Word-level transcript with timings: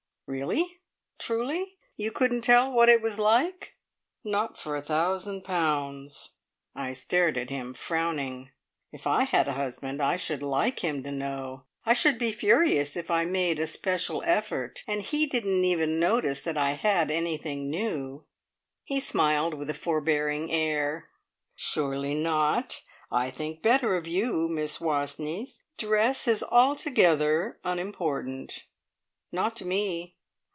"Really? 0.27 0.79
Truly? 1.19 1.77
You 1.97 2.13
couldn't 2.13 2.43
tell 2.43 2.71
what 2.71 2.87
it 2.87 3.01
was 3.01 3.19
like?" 3.19 3.75
"Not 4.23 4.57
for 4.57 4.77
a 4.77 4.81
thousand 4.81 5.41
pounds!" 5.43 6.35
I 6.73 6.93
stared 6.93 7.37
at 7.37 7.49
him, 7.49 7.73
frowning. 7.73 8.51
"If 8.93 9.05
I 9.05 9.25
had 9.25 9.49
a 9.49 9.55
husband 9.55 10.01
I 10.01 10.15
should 10.15 10.41
like 10.41 10.85
him 10.85 11.03
to 11.03 11.11
know. 11.11 11.65
I 11.85 11.91
should 11.91 12.17
be 12.17 12.31
furious 12.31 12.95
if 12.95 13.11
I 13.11 13.25
made 13.25 13.59
a 13.59 13.67
special 13.67 14.23
effort, 14.25 14.85
and 14.87 15.01
he 15.01 15.25
didn't 15.25 15.65
even 15.65 15.99
notice 15.99 16.43
that 16.45 16.57
I 16.57 16.75
had 16.75 17.11
anything 17.11 17.69
new." 17.69 18.23
He 18.85 19.01
smiled 19.01 19.55
with 19.55 19.69
a 19.69 19.73
forbearing 19.73 20.49
air. 20.49 21.09
"Surely 21.55 22.13
not! 22.13 22.83
I 23.11 23.31
think 23.31 23.61
better 23.61 23.97
of 23.97 24.07
you, 24.07 24.47
Miss 24.47 24.79
Wastneys. 24.79 25.63
Dress 25.77 26.25
is 26.25 26.41
altogether 26.41 27.59
unimportant." 27.65 28.63
"Not 29.33 29.57
to 29.57 29.65
me. 29.65 30.15